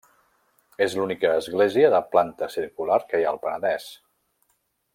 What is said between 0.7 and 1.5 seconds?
És l'única